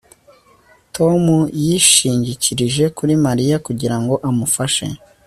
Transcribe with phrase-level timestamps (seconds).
[0.95, 1.23] Tom
[1.65, 4.85] yishingikirije kuri Mariya kugira ngo amufashe